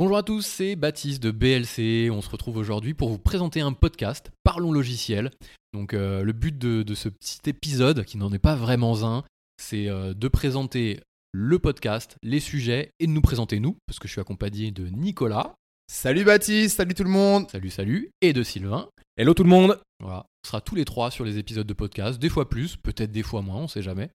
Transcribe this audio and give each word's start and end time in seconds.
Bonjour 0.00 0.16
à 0.16 0.22
tous, 0.22 0.46
c'est 0.46 0.76
Baptiste 0.76 1.22
de 1.22 1.30
BLC. 1.30 2.10
On 2.10 2.22
se 2.22 2.30
retrouve 2.30 2.56
aujourd'hui 2.56 2.94
pour 2.94 3.10
vous 3.10 3.18
présenter 3.18 3.60
un 3.60 3.74
podcast, 3.74 4.30
Parlons 4.44 4.72
logiciel. 4.72 5.30
Donc 5.74 5.92
euh, 5.92 6.22
le 6.22 6.32
but 6.32 6.56
de, 6.56 6.82
de 6.82 6.94
ce 6.94 7.10
petit 7.10 7.40
épisode, 7.44 8.06
qui 8.06 8.16
n'en 8.16 8.32
est 8.32 8.38
pas 8.38 8.54
vraiment 8.54 9.04
un, 9.04 9.24
c'est 9.58 9.88
euh, 9.88 10.14
de 10.14 10.28
présenter 10.28 11.00
le 11.32 11.58
podcast, 11.58 12.16
les 12.22 12.40
sujets 12.40 12.92
et 12.98 13.06
de 13.06 13.12
nous 13.12 13.20
présenter 13.20 13.60
nous, 13.60 13.76
parce 13.86 13.98
que 13.98 14.08
je 14.08 14.12
suis 14.12 14.22
accompagné 14.22 14.70
de 14.70 14.86
Nicolas. 14.86 15.52
Salut 15.86 16.24
Baptiste, 16.24 16.78
salut 16.78 16.94
tout 16.94 17.04
le 17.04 17.10
monde. 17.10 17.50
Salut, 17.50 17.68
salut, 17.68 18.10
et 18.22 18.32
de 18.32 18.42
Sylvain. 18.42 18.88
Hello 19.18 19.34
tout 19.34 19.44
le 19.44 19.50
monde 19.50 19.78
Voilà, 20.02 20.24
on 20.42 20.48
sera 20.48 20.62
tous 20.62 20.76
les 20.76 20.86
trois 20.86 21.10
sur 21.10 21.26
les 21.26 21.36
épisodes 21.36 21.66
de 21.66 21.74
podcast, 21.74 22.18
des 22.18 22.30
fois 22.30 22.48
plus, 22.48 22.78
peut-être 22.78 23.12
des 23.12 23.22
fois 23.22 23.42
moins, 23.42 23.58
on 23.58 23.68
sait 23.68 23.82
jamais. 23.82 24.08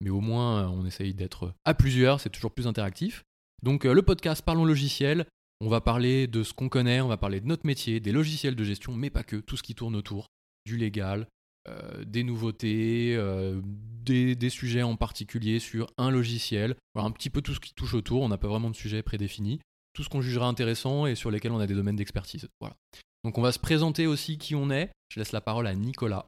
Mais 0.00 0.10
au 0.10 0.20
moins, 0.20 0.64
euh, 0.64 0.66
on 0.66 0.84
essaye 0.84 1.14
d'être 1.14 1.54
à 1.64 1.74
plusieurs, 1.74 2.18
c'est 2.18 2.30
toujours 2.30 2.50
plus 2.50 2.66
interactif. 2.66 3.22
Donc 3.62 3.84
euh, 3.84 3.92
le 3.92 4.02
podcast 4.02 4.42
Parlons 4.42 4.64
logiciel, 4.64 5.26
on 5.60 5.68
va 5.68 5.80
parler 5.80 6.26
de 6.26 6.42
ce 6.42 6.52
qu'on 6.52 6.68
connaît, 6.68 7.00
on 7.00 7.08
va 7.08 7.16
parler 7.16 7.40
de 7.40 7.46
notre 7.46 7.66
métier, 7.66 8.00
des 8.00 8.12
logiciels 8.12 8.54
de 8.54 8.64
gestion, 8.64 8.94
mais 8.94 9.10
pas 9.10 9.24
que, 9.24 9.36
tout 9.36 9.56
ce 9.56 9.62
qui 9.62 9.74
tourne 9.74 9.96
autour, 9.96 10.28
du 10.64 10.76
légal, 10.76 11.26
euh, 11.68 12.04
des 12.04 12.22
nouveautés, 12.22 13.14
euh, 13.16 13.60
des, 13.64 14.50
sujets 14.50 14.82
en 14.82 14.96
particulier 14.96 15.58
sur 15.58 15.88
un 15.98 16.10
logiciel, 16.10 16.76
un 16.94 17.10
petit 17.10 17.30
peu 17.30 17.42
tout 17.42 17.52
ce 17.52 17.60
qui 17.60 17.74
touche 17.74 17.94
autour, 17.94 18.22
on 18.22 18.28
n'a 18.28 18.38
pas 18.38 18.48
vraiment 18.48 18.70
de 18.70 18.76
sujet 18.76 19.02
prédéfini, 19.02 19.60
tout 19.92 20.02
ce 20.02 20.08
qu'on 20.08 20.22
jugera 20.22 20.46
intéressant 20.46 21.06
et 21.06 21.14
sur 21.14 21.30
lesquels 21.30 21.52
on 21.52 21.58
a 21.58 21.66
des 21.66 21.74
domaines 21.74 21.96
d'expertise. 21.96 22.48
Voilà. 22.60 22.76
Donc 23.24 23.36
on 23.36 23.42
va 23.42 23.52
se 23.52 23.58
présenter 23.58 24.06
aussi 24.06 24.38
qui 24.38 24.54
on 24.54 24.70
est, 24.70 24.90
je 25.10 25.18
laisse 25.18 25.32
la 25.32 25.40
parole 25.40 25.66
à 25.66 25.74
Nicolas. 25.74 26.26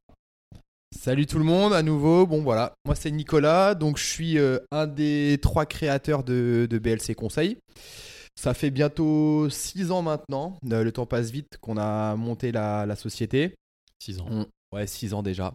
Salut 0.96 1.26
tout 1.26 1.38
le 1.38 1.44
monde 1.44 1.72
à 1.72 1.82
nouveau. 1.82 2.26
Bon 2.26 2.42
voilà, 2.42 2.74
moi 2.84 2.94
c'est 2.94 3.10
Nicolas, 3.10 3.74
donc 3.74 3.96
je 3.96 4.04
suis 4.04 4.38
euh, 4.38 4.58
un 4.70 4.86
des 4.86 5.38
trois 5.40 5.64
créateurs 5.64 6.24
de, 6.24 6.66
de 6.68 6.78
BLC 6.78 7.14
Conseil. 7.14 7.58
Ça 8.36 8.54
fait 8.54 8.70
bientôt 8.70 9.48
6 9.50 9.90
ans 9.92 10.02
maintenant, 10.02 10.58
euh, 10.70 10.82
le 10.82 10.92
temps 10.92 11.06
passe 11.06 11.30
vite, 11.30 11.58
qu'on 11.60 11.76
a 11.78 12.16
monté 12.16 12.52
la, 12.52 12.86
la 12.86 12.96
société. 12.96 13.54
6 14.02 14.20
ans. 14.20 14.26
On- 14.30 14.46
Ouais, 14.72 14.86
6 14.86 15.14
ans 15.14 15.22
déjà. 15.24 15.52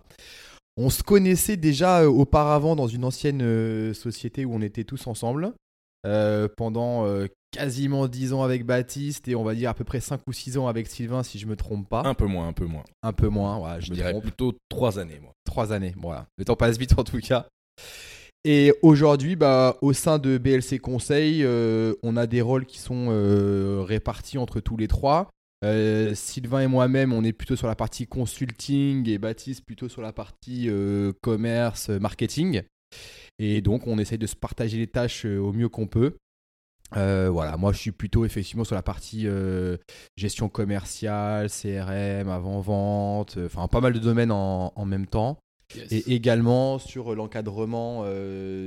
On 0.75 0.89
se 0.89 1.02
connaissait 1.02 1.56
déjà 1.56 2.02
euh, 2.02 2.08
auparavant 2.08 2.75
dans 2.75 2.88
une 2.88 3.06
ancienne 3.06 3.94
société 3.94 4.44
où 4.44 4.53
on 4.53 4.61
était 4.61 4.83
tous 4.83 5.08
ensemble. 5.08 5.53
Euh, 6.06 6.48
pendant 6.56 7.06
euh, 7.06 7.28
quasiment 7.52 8.08
10 8.08 8.34
ans 8.34 8.44
avec 8.44 8.66
Baptiste 8.66 9.28
et 9.28 9.36
on 9.36 9.44
va 9.44 9.56
dire 9.56 9.70
à 9.70 9.73
peu 9.73 9.84
près 9.84 10.00
5 10.00 10.22
ou 10.28 10.34
6 10.34 10.58
ans 10.58 10.67
avec 10.67 10.88
Sylvain 10.88 11.23
si 11.23 11.39
je 11.39 11.47
me 11.47 11.56
trompe 11.56 11.88
pas. 11.89 12.03
Un 12.06 12.14
peu 12.14 12.25
moins, 12.25 12.47
un 12.47 12.53
peu 12.53 12.66
moins. 12.66 12.84
Un 13.02 13.14
peu 13.14 13.28
moins, 13.28 13.58
ouais, 13.59 13.80
je 13.81 13.88
Je 13.88 13.92
me 13.92 13.95
dirais 13.95 14.12
trompe. 14.12 14.23
plutôt 14.23 14.53
trois 14.70 15.00
années, 15.00 15.20
moi. 15.22 15.31
Trois 15.45 15.72
années, 15.72 15.94
voilà. 15.97 16.28
Le 16.38 16.45
temps 16.45 16.56
passe 16.56 16.78
vite 16.78 16.97
en 16.97 17.03
tout 17.03 17.20
cas. 17.20 17.47
Et 18.47 18.72
aujourd'hui, 18.84 19.36
bah, 19.36 19.75
au 19.81 19.92
sein 19.92 20.20
de 20.20 20.38
BLC 20.38 20.78
Conseil, 20.78 21.44
euh, 21.44 21.95
on 22.03 22.16
a 22.16 22.28
des 22.28 22.42
rôles 22.42 22.67
qui 22.67 22.78
sont 22.78 23.08
euh, 23.09 23.81
répartis 23.81 24.38
entre 24.38 24.59
tous 24.59 24.78
les 24.78 24.88
trois. 24.88 25.30
Euh, 25.64 26.14
Sylvain 26.14 26.59
et 26.62 26.67
moi-même, 26.67 27.12
on 27.12 27.23
est 27.23 27.34
plutôt 27.34 27.56
sur 27.56 27.67
la 27.67 27.73
partie 27.73 28.06
consulting 28.06 29.09
et 29.09 29.17
Baptiste 29.17 29.66
plutôt 29.66 29.90
sur 29.90 30.03
la 30.03 30.14
partie 30.14 30.69
commerce, 31.22 31.90
marketing. 31.90 32.62
Et 33.39 33.61
donc, 33.61 33.88
on 33.88 33.97
essaye 33.97 34.17
de 34.17 34.27
se 34.27 34.35
partager 34.35 34.77
les 34.77 34.88
tâches 34.88 35.25
euh, 35.25 35.38
au 35.39 35.51
mieux 35.51 35.69
qu'on 35.69 35.88
peut. 35.88 36.15
Euh, 36.95 37.29
voilà, 37.29 37.57
moi 37.57 37.73
je 37.73 37.79
suis 37.79 37.91
plutôt 37.91 38.25
effectivement 38.25 38.63
sur 38.63 38.75
la 38.75 38.83
partie 38.83 39.27
euh, 39.27 39.77
gestion 40.17 40.49
commerciale, 40.49 41.49
CRM, 41.49 42.29
avant-vente, 42.29 43.38
euh, 43.38 43.47
enfin 43.47 43.67
pas 43.67 43.81
mal 43.81 43.93
de 43.93 43.99
domaines 43.99 44.31
en, 44.31 44.71
en 44.75 44.85
même 44.85 45.07
temps. 45.07 45.38
Et 45.89 46.13
également 46.13 46.77
sur 46.77 47.16
l'encadrement 47.16 48.05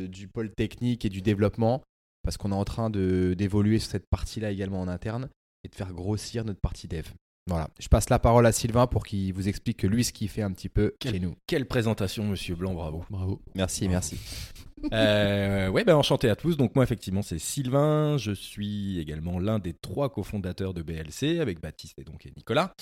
du 0.09 0.27
pôle 0.27 0.51
technique 0.51 1.05
et 1.05 1.09
du 1.09 1.23
développement, 1.23 1.81
parce 2.25 2.37
qu'on 2.37 2.51
est 2.51 2.57
en 2.57 2.65
train 2.65 2.91
d'évoluer 2.91 3.79
sur 3.79 3.93
cette 3.93 4.09
partie-là 4.11 4.51
également 4.51 4.81
en 4.81 4.89
interne 4.89 5.31
et 5.63 5.69
de 5.69 5.75
faire 5.77 5.93
grossir 5.93 6.45
notre 6.45 6.61
partie 6.61 6.89
dev. 6.89 7.07
Voilà, 7.49 7.71
je 7.81 7.89
passe 7.89 8.11
la 8.11 8.19
parole 8.19 8.45
à 8.47 8.53
Sylvain 8.53 8.87
pour 8.87 9.07
qu'il 9.07 9.33
vous 9.33 9.49
explique 9.49 9.83
lui 9.83 10.05
ce 10.05 10.13
qu'il 10.13 10.29
fait 10.29 10.43
un 10.43 10.53
petit 10.53 10.69
peu 10.69 10.95
chez 11.03 11.19
nous. 11.19 11.35
Quelle 11.47 11.67
présentation, 11.67 12.25
monsieur 12.25 12.55
Blanc, 12.55 12.75
bravo. 12.75 13.05
Bravo. 13.09 13.41
Merci, 13.55 13.89
Bravo. 13.89 13.93
merci. 13.93 14.19
euh, 14.93 15.69
ouais, 15.71 15.83
ben 15.85 15.97
enchanté 15.97 16.29
à 16.29 16.37
tous. 16.37 16.59
Donc, 16.59 16.75
moi, 16.75 16.85
effectivement, 16.85 17.23
c'est 17.23 17.39
Sylvain. 17.39 18.19
Je 18.19 18.33
suis 18.33 18.99
également 18.99 19.39
l'un 19.39 19.59
des 19.59 19.73
trois 19.73 20.11
cofondateurs 20.11 20.75
de 20.75 20.83
BLC 20.83 21.41
avec 21.41 21.61
Baptiste 21.61 21.99
et 21.99 22.05
donc 22.05 22.27
et 22.27 22.33
Nicolas. 22.37 22.75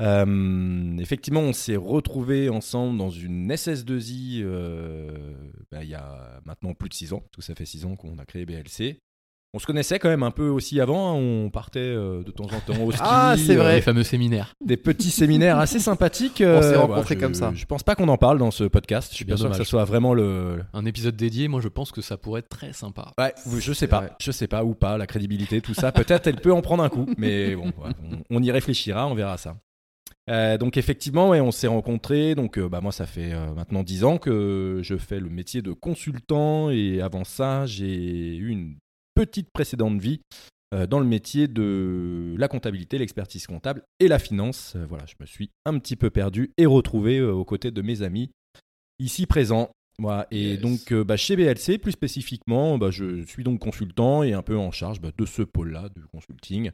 Euh, 0.00 0.96
effectivement, 0.98 1.40
on 1.40 1.52
s'est 1.52 1.76
retrouvés 1.76 2.48
ensemble 2.48 2.96
dans 2.98 3.10
une 3.10 3.52
SS2I 3.52 4.42
euh, 4.42 5.34
ben, 5.70 5.82
il 5.82 5.88
y 5.88 5.94
a 5.94 6.40
maintenant 6.46 6.72
plus 6.72 6.88
de 6.88 6.94
six 6.94 7.12
ans, 7.12 7.18
parce 7.20 7.36
que 7.36 7.42
ça 7.42 7.54
fait 7.54 7.66
six 7.66 7.84
ans 7.84 7.96
qu'on 7.96 8.16
a 8.18 8.24
créé 8.24 8.46
BLC. 8.46 9.00
On 9.54 9.58
se 9.58 9.64
connaissait 9.64 9.98
quand 9.98 10.10
même 10.10 10.22
un 10.22 10.30
peu 10.30 10.48
aussi 10.48 10.78
avant, 10.78 11.10
hein. 11.10 11.14
on 11.14 11.48
partait 11.48 11.78
euh, 11.80 12.22
de 12.22 12.30
temps 12.30 12.44
en 12.44 12.60
temps 12.60 12.82
au 12.84 12.92
ski. 12.92 13.00
Ah, 13.02 13.34
c'est 13.38 13.56
vrai. 13.56 13.76
Les 13.76 13.80
fameux 13.80 14.02
séminaires. 14.02 14.52
des 14.62 14.76
petits 14.76 15.10
séminaires 15.10 15.58
assez 15.58 15.78
sympathiques. 15.78 16.42
On 16.46 16.60
s'est 16.60 16.74
euh, 16.74 16.80
rencontrés 16.80 17.14
je- 17.14 17.20
comme 17.20 17.32
ça. 17.34 17.52
Je 17.54 17.64
pense 17.64 17.82
pas 17.82 17.94
qu'on 17.94 18.08
en 18.08 18.18
parle 18.18 18.38
dans 18.38 18.50
ce 18.50 18.64
podcast. 18.64 19.08
Je 19.10 19.16
suis 19.16 19.24
bien 19.24 19.36
pas 19.36 19.40
sûr 19.40 19.50
que 19.50 19.56
ça 19.56 19.64
soit 19.64 19.84
vraiment 19.86 20.12
le. 20.12 20.62
Un 20.74 20.84
épisode 20.84 21.16
dédié, 21.16 21.48
moi 21.48 21.62
je 21.62 21.68
pense 21.68 21.92
que 21.92 22.02
ça 22.02 22.18
pourrait 22.18 22.40
être 22.40 22.50
très 22.50 22.74
sympa. 22.74 23.12
Ouais, 23.18 23.32
je 23.58 23.72
sais 23.72 23.86
pas, 23.86 24.00
vrai. 24.00 24.10
je 24.20 24.30
sais 24.32 24.48
pas 24.48 24.64
ou 24.64 24.74
pas 24.74 24.98
la 24.98 25.06
crédibilité, 25.06 25.62
tout 25.62 25.72
ça. 25.74 25.92
Peut-être 25.92 26.26
elle 26.26 26.36
peut 26.40 26.52
en 26.52 26.60
prendre 26.60 26.82
un 26.82 26.90
coup, 26.90 27.06
mais 27.16 27.56
bon, 27.56 27.72
on, 28.30 28.36
on 28.38 28.42
y 28.42 28.50
réfléchira, 28.50 29.06
on 29.06 29.14
verra 29.14 29.38
ça. 29.38 29.56
Euh, 30.28 30.58
donc 30.58 30.76
effectivement, 30.76 31.30
ouais, 31.30 31.40
on 31.40 31.52
s'est 31.52 31.68
rencontrés. 31.68 32.34
Donc 32.34 32.58
euh, 32.58 32.68
bah, 32.68 32.82
moi, 32.82 32.92
ça 32.92 33.06
fait 33.06 33.32
euh, 33.32 33.54
maintenant 33.54 33.82
10 33.82 34.04
ans 34.04 34.18
que 34.18 34.80
je 34.82 34.98
fais 34.98 35.20
le 35.20 35.30
métier 35.30 35.62
de 35.62 35.72
consultant 35.72 36.68
et 36.68 37.00
avant 37.00 37.24
ça, 37.24 37.64
j'ai 37.64 38.36
eu 38.36 38.48
une 38.50 38.76
petite 39.18 39.48
précédente 39.52 40.00
vie 40.00 40.20
euh, 40.72 40.86
dans 40.86 41.00
le 41.00 41.04
métier 41.04 41.48
de 41.48 42.36
la 42.38 42.46
comptabilité, 42.46 42.98
l'expertise 42.98 43.48
comptable 43.48 43.82
et 43.98 44.06
la 44.06 44.20
finance. 44.20 44.74
Euh, 44.76 44.86
voilà, 44.88 45.06
je 45.06 45.14
me 45.18 45.26
suis 45.26 45.50
un 45.66 45.76
petit 45.80 45.96
peu 45.96 46.08
perdu 46.08 46.52
et 46.56 46.66
retrouvé 46.66 47.18
euh, 47.18 47.32
aux 47.32 47.44
côtés 47.44 47.72
de 47.72 47.82
mes 47.82 48.02
amis 48.02 48.30
ici 49.00 49.26
présents. 49.26 49.70
Voilà, 50.00 50.28
et 50.30 50.52
Yes. 50.52 50.60
donc 50.60 50.94
bah, 50.94 51.16
chez 51.16 51.34
BLC, 51.34 51.78
plus 51.78 51.90
spécifiquement, 51.90 52.78
bah, 52.78 52.90
je 52.92 53.24
suis 53.24 53.42
donc 53.42 53.58
consultant 53.58 54.22
et 54.22 54.34
un 54.34 54.42
peu 54.42 54.56
en 54.56 54.70
charge 54.70 55.00
bah, 55.00 55.10
de 55.18 55.26
ce 55.26 55.42
pôle-là, 55.42 55.88
du 55.96 56.02
consulting. 56.12 56.70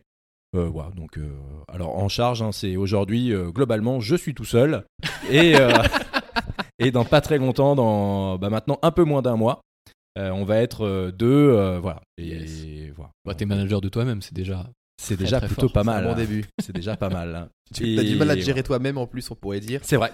Euh, 0.54 0.70
donc, 0.94 1.16
euh, 1.18 1.32
alors 1.68 1.96
en 1.96 2.08
charge, 2.08 2.42
hein, 2.42 2.52
c'est 2.52 2.76
aujourd'hui, 2.76 3.32
euh, 3.32 3.50
globalement, 3.50 4.00
je 4.00 4.14
suis 4.14 4.34
tout 4.34 4.44
seul. 4.44 4.84
Et, 5.30 5.54
et 6.78 6.90
dans 6.90 7.06
pas 7.06 7.22
très 7.22 7.38
longtemps, 7.38 7.74
dans 7.74 8.38
maintenant 8.38 8.78
un 8.82 8.90
peu 8.90 9.04
moins 9.04 9.22
d'un 9.22 9.36
mois, 9.36 9.62
on 10.16 10.44
va 10.44 10.58
être 10.58 10.82
euh, 10.86 11.10
deux. 11.10 11.26
euh, 11.50 11.78
voilà. 11.80 12.02
Et 12.18 12.26
Yes. 12.28 12.92
voilà. 12.96 13.10
Bah, 13.24 13.34
t'es 13.34 13.44
manager 13.46 13.80
de 13.80 13.88
toi-même, 13.88 14.22
c'est 14.22 14.34
déjà. 14.34 14.70
C'est 15.02 15.16
déjà 15.16 15.38
très 15.38 15.48
plutôt 15.48 15.62
fort. 15.62 15.72
pas 15.72 15.82
C'est 15.82 15.88
un 15.90 15.92
mal. 15.94 16.04
bon 16.04 16.10
hein. 16.12 16.14
début. 16.14 16.44
C'est 16.62 16.72
déjà 16.72 16.96
pas 16.96 17.08
mal. 17.08 17.34
hein. 17.34 17.48
Tu 17.74 17.98
as 17.98 18.04
du 18.04 18.14
mal 18.14 18.30
à 18.30 18.36
te 18.36 18.40
gérer 18.40 18.62
toi-même 18.62 18.96
en 18.96 19.08
plus, 19.08 19.28
on 19.30 19.34
pourrait 19.34 19.58
dire. 19.58 19.80
C'est 19.82 19.96
vrai. 19.96 20.12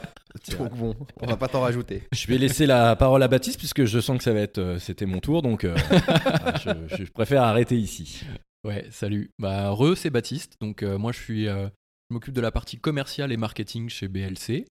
Donc 0.58 0.74
bon, 0.74 0.96
on 1.20 1.26
va 1.26 1.36
pas 1.36 1.48
t'en 1.48 1.60
rajouter. 1.60 2.02
Je 2.12 2.26
vais 2.28 2.38
laisser 2.38 2.64
la 2.66 2.96
parole 2.96 3.22
à 3.22 3.28
Baptiste 3.28 3.58
puisque 3.58 3.84
je 3.84 4.00
sens 4.00 4.16
que 4.16 4.24
ça 4.24 4.32
va 4.32 4.40
être, 4.40 4.56
euh, 4.58 4.78
c'était 4.78 5.04
mon 5.04 5.20
tour, 5.20 5.42
donc 5.42 5.64
euh, 5.64 5.76
je, 6.64 6.96
je 7.04 7.10
préfère 7.12 7.42
arrêter 7.42 7.76
ici. 7.76 8.22
Ouais, 8.64 8.86
salut. 8.90 9.30
Bah, 9.38 9.70
re, 9.70 9.94
c'est 9.96 10.10
Baptiste. 10.10 10.54
Donc, 10.62 10.82
euh, 10.82 10.96
moi, 10.98 11.12
je 11.12 11.18
suis, 11.18 11.46
euh, 11.48 11.66
je 12.08 12.14
m'occupe 12.14 12.34
de 12.34 12.40
la 12.40 12.50
partie 12.50 12.78
commerciale 12.78 13.32
et 13.32 13.36
marketing 13.36 13.88
chez 13.90 14.08
BLC. 14.08 14.64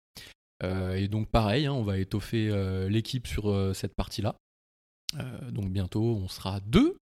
Euh, 0.62 0.94
et 0.94 1.08
donc, 1.08 1.30
pareil, 1.30 1.66
hein, 1.66 1.72
on 1.72 1.84
va 1.84 1.98
étoffer 1.98 2.48
euh, 2.50 2.88
l'équipe 2.88 3.26
sur 3.26 3.50
euh, 3.50 3.72
cette 3.74 3.94
partie-là. 3.94 4.36
Euh, 5.16 5.50
donc, 5.50 5.70
bientôt, 5.70 6.16
on 6.22 6.28
sera 6.28 6.60
deux. 6.60 6.96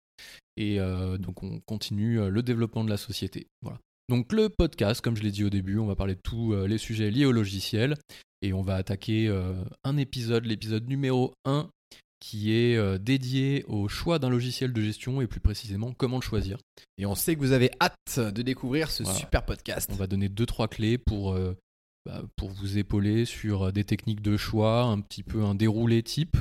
Et 0.57 0.81
euh, 0.81 1.19
donc, 1.19 1.43
on 1.43 1.61
continue 1.61 2.21
euh, 2.21 2.29
le 2.29 2.43
développement 2.43 2.85
de 2.85 2.91
la 2.91 2.97
société. 2.97 3.47
Voilà. 3.63 3.79
Donc, 4.09 4.33
le 4.33 4.49
podcast, 4.49 5.01
comme 5.01 5.17
je 5.17 5.23
l'ai 5.23 5.31
dit 5.31 5.45
au 5.45 5.51
début, 5.51 5.79
on 5.79 5.87
va 5.87 5.97
parler 5.97 6.15
de 6.15 6.21
tous 6.23 6.55
les 6.67 6.79
sujets 6.79 7.11
liés 7.11 7.25
au 7.25 7.33
logiciel. 7.33 7.95
Et 8.43 8.53
on 8.53 8.63
va 8.63 8.75
attaquer 8.75 9.29
euh, 9.29 9.55
un 9.85 9.97
épisode, 9.97 10.45
l'épisode 10.45 10.89
numéro 10.89 11.33
1, 11.45 11.71
qui 12.19 12.53
est 12.53 12.77
euh, 12.77 12.99
dédié 12.99 13.65
au 13.69 13.87
choix 13.89 14.19
d'un 14.19 14.31
logiciel 14.31 14.73
de 14.73 14.83
gestion 14.83 15.21
et 15.23 15.29
plus 15.29 15.39
précisément 15.41 15.93
comment 15.93 16.17
le 16.17 16.23
choisir. 16.23 16.59
Et 16.99 17.07
on 17.07 17.15
sait 17.15 17.37
que 17.37 17.41
vous 17.41 17.53
avez 17.53 17.71
hâte 17.81 18.19
de 18.19 18.43
découvrir 18.43 18.91
ce 18.91 19.05
Voilà. 19.05 19.19
super 19.19 19.45
podcast. 19.45 19.89
On 19.93 19.97
va 19.97 20.09
donner 20.09 20.29
deux 20.29 20.45
trois 20.47 20.67
clés 20.67 20.99
pour 20.99 21.33
euh, 21.35 21.57
bah, 22.05 22.23
pour 22.37 22.51
vous 22.51 22.79
épauler 22.79 23.25
sur 23.25 23.73
des 23.73 23.85
techniques 23.85 24.23
de 24.23 24.37
choix, 24.37 24.83
un 24.83 25.01
petit 25.01 25.23
peu 25.23 25.45
un 25.45 25.55
déroulé 25.55 26.03
type 26.03 26.37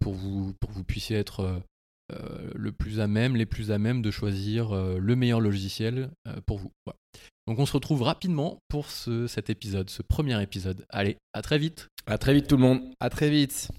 pour 0.00 0.14
vous 0.14 0.54
pour 0.60 0.70
que 0.70 0.74
vous 0.74 0.84
puissiez 0.84 1.16
être 1.16 1.40
euh, 1.40 1.58
euh, 2.14 2.50
le 2.54 2.72
plus 2.72 3.00
à 3.00 3.06
même, 3.06 3.36
les 3.36 3.44
plus 3.44 3.70
à 3.70 3.78
même 3.78 4.00
de 4.00 4.10
choisir 4.10 4.72
euh, 4.72 4.98
le 4.98 5.14
meilleur 5.14 5.40
logiciel 5.40 6.10
euh, 6.26 6.40
pour 6.46 6.56
vous. 6.58 6.72
Voilà. 6.86 6.96
Donc 7.46 7.58
on 7.58 7.66
se 7.66 7.72
retrouve 7.74 8.02
rapidement 8.02 8.58
pour 8.68 8.88
ce, 8.90 9.26
cet 9.26 9.50
épisode, 9.50 9.90
ce 9.90 10.02
premier 10.02 10.40
épisode. 10.42 10.86
Allez, 10.88 11.18
à 11.34 11.42
très 11.42 11.58
vite. 11.58 11.88
À 12.06 12.16
très 12.16 12.32
vite 12.32 12.46
tout 12.46 12.56
le 12.56 12.62
monde. 12.62 12.80
À 13.00 13.10
très 13.10 13.28
vite. 13.28 13.70